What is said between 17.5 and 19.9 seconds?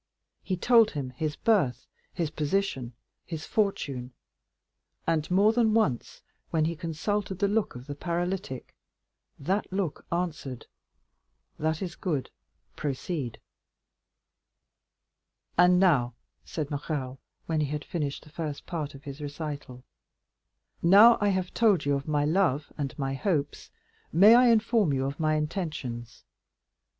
he had finished the first part of his recital,